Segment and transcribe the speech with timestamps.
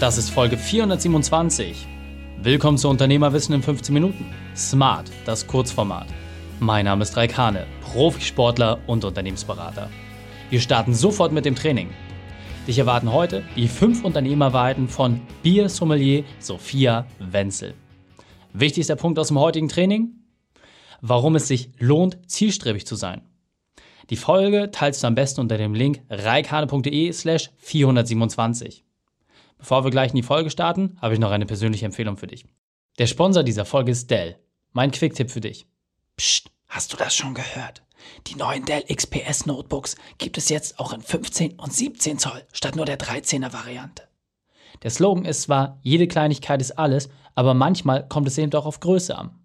[0.00, 1.84] Das ist Folge 427.
[2.40, 4.26] Willkommen zu Unternehmerwissen in 15 Minuten.
[4.54, 6.06] Smart, das Kurzformat.
[6.60, 9.90] Mein Name ist Raik Hane, Profisportler und Unternehmensberater.
[10.50, 11.90] Wir starten sofort mit dem Training.
[12.68, 17.74] Dich erwarten heute die fünf Unternehmerweiten von Bier-Sommelier Sophia Wenzel.
[18.52, 20.12] Wichtigster Punkt aus dem heutigen Training?
[21.00, 23.22] Warum es sich lohnt, zielstrebig zu sein.
[24.10, 28.84] Die Folge teilst du am besten unter dem Link reikane.de slash 427.
[29.58, 32.46] Bevor wir gleich in die Folge starten, habe ich noch eine persönliche Empfehlung für dich.
[32.98, 34.38] Der Sponsor dieser Folge ist Dell.
[34.72, 35.66] Mein Quick-Tipp für dich.
[36.16, 37.82] Psst, hast du das schon gehört?
[38.28, 42.76] Die neuen Dell XPS Notebooks gibt es jetzt auch in 15 und 17 Zoll statt
[42.76, 44.04] nur der 13er Variante.
[44.82, 48.80] Der Slogan ist zwar, jede Kleinigkeit ist alles, aber manchmal kommt es eben doch auf
[48.80, 49.38] Größe an.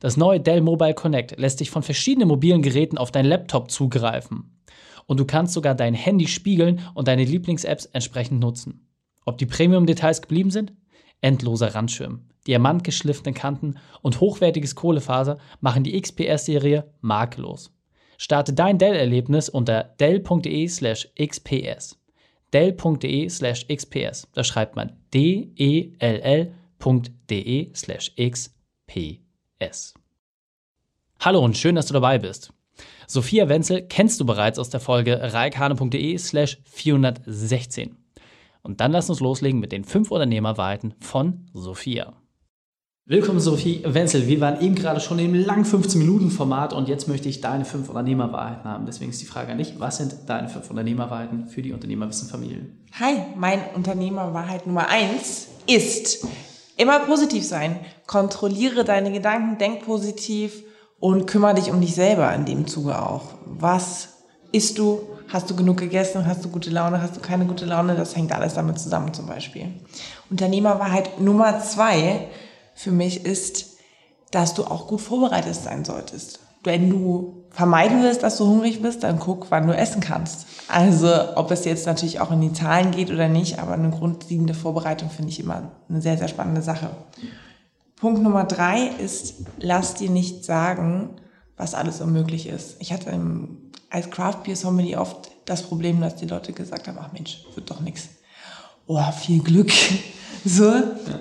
[0.00, 4.60] Das neue Dell Mobile Connect lässt dich von verschiedenen mobilen Geräten auf dein Laptop zugreifen.
[5.06, 8.88] Und du kannst sogar dein Handy spiegeln und deine Lieblings-Apps entsprechend nutzen.
[9.24, 10.72] Ob die Premium-Details geblieben sind?
[11.20, 17.72] Endloser Randschirm, diamantgeschliffene Kanten und hochwertiges Kohlefaser machen die XPS-Serie makellos.
[18.18, 21.98] Starte dein Dell-Erlebnis unter dell.de/xps.
[22.52, 24.28] Dell.de slash XPS.
[24.32, 26.54] Da schreibt man D-E-L-L.de
[27.74, 29.94] slash XPS.
[31.18, 32.52] Hallo und schön, dass du dabei bist.
[33.06, 38.03] Sophia Wenzel kennst du bereits aus der Folge reikane.de slash 416.
[38.64, 42.14] Und dann lass uns loslegen mit den fünf Unternehmerweiten von Sophia.
[43.06, 44.26] Willkommen Sophie Wenzel.
[44.26, 48.64] Wir waren eben gerade schon im langen 15-Minuten-Format und jetzt möchte ich deine fünf Unternehmerwahrheiten
[48.64, 48.86] haben.
[48.86, 52.86] Deswegen ist die Frage an dich, was sind deine fünf Unternehmerwahrheiten für die Unternehmerwissen-Familien?
[52.98, 56.26] Hi, mein Unternehmerwahrheit Nummer eins ist,
[56.76, 57.78] Immer positiv sein.
[58.06, 60.64] Kontrolliere deine Gedanken, denk positiv
[60.98, 63.34] und kümmere dich um dich selber in dem Zuge auch.
[63.46, 64.08] Was
[64.50, 65.00] isst du?
[65.28, 66.26] Hast du genug gegessen?
[66.26, 67.00] Hast du gute Laune?
[67.00, 67.96] Hast du keine gute Laune?
[67.96, 69.68] Das hängt alles damit zusammen zum Beispiel.
[70.30, 72.28] Unternehmerwahrheit Nummer zwei
[72.74, 73.78] für mich ist,
[74.30, 76.40] dass du auch gut vorbereitet sein solltest.
[76.62, 80.46] Wenn du vermeiden willst, dass du hungrig bist, dann guck, wann du essen kannst.
[80.68, 84.54] Also ob es jetzt natürlich auch in die Zahlen geht oder nicht, aber eine grundlegende
[84.54, 86.90] Vorbereitung finde ich immer eine sehr, sehr spannende Sache.
[87.96, 91.10] Punkt Nummer drei ist, lass dir nicht sagen,
[91.56, 92.76] was alles unmöglich ist.
[92.80, 93.10] Ich hatte
[93.94, 97.70] als Craft Beer Sommelier oft das Problem, dass die Leute gesagt haben, ach Mensch, wird
[97.70, 98.08] doch nichts.
[98.86, 99.72] Oh, viel Glück.
[100.46, 100.70] So,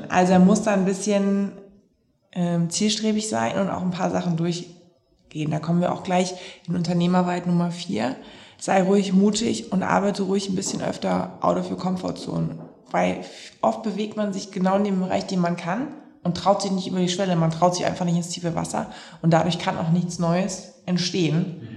[0.09, 1.53] also er muss da ein bisschen
[2.33, 4.67] ähm, zielstrebig sein und auch ein paar Sachen durch
[5.29, 5.49] gehen.
[5.49, 6.33] Da kommen wir auch gleich
[6.67, 8.17] in Unternehmerweit Nummer vier.
[8.59, 12.57] Sei ruhig mutig und arbeite ruhig ein bisschen öfter out of your comfort zone.
[12.91, 13.21] Weil
[13.61, 15.87] oft bewegt man sich genau in dem Bereich, den man kann
[16.23, 17.37] und traut sich nicht über die Schwelle.
[17.37, 18.91] Man traut sich einfach nicht ins tiefe Wasser
[19.21, 21.72] und dadurch kann auch nichts Neues entstehen.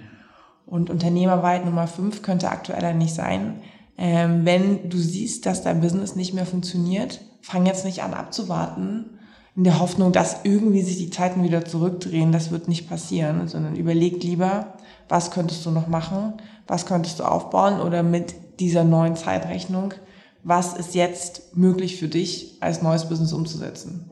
[0.66, 3.60] Und Unternehmerweit Nummer fünf könnte aktueller nicht sein.
[3.97, 9.16] Ähm, wenn du siehst, dass dein Business nicht mehr funktioniert, fang jetzt nicht an abzuwarten,
[9.56, 12.31] in der Hoffnung, dass irgendwie sich die Zeiten wieder zurückdrehen.
[12.31, 14.75] Das wird nicht passieren, sondern überleg lieber,
[15.09, 16.34] was könntest du noch machen,
[16.66, 19.94] was könntest du aufbauen oder mit dieser neuen Zeitrechnung,
[20.43, 24.10] was ist jetzt möglich für dich als neues Business umzusetzen.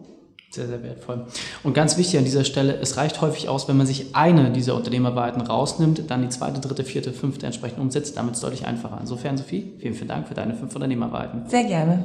[0.55, 1.27] Sehr, sehr wertvoll.
[1.65, 4.77] Und ganz wichtig an dieser Stelle, es reicht häufig aus, wenn man sich eine dieser
[4.77, 8.17] Unternehmerweiten rausnimmt, dann die zweite, dritte, vierte, fünfte entsprechend umsetzt.
[8.17, 8.99] Damit ist es deutlich einfacher.
[9.01, 11.49] Insofern, Sophie, vielen, vielen Dank für deine fünf Unternehmerweiten.
[11.49, 12.05] Sehr gerne.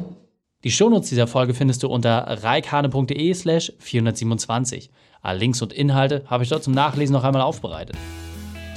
[0.64, 4.90] Die Shownotes dieser Folge findest du unter reikhane.de slash 427.
[5.22, 7.98] Alle Links und Inhalte habe ich dort zum Nachlesen noch einmal aufbereitet.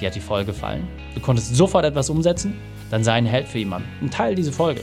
[0.01, 0.87] Dir hat die Folge gefallen?
[1.15, 2.59] Du konntest sofort etwas umsetzen?
[2.91, 4.83] Dann sei ein Held für jemanden und teile diese Folge.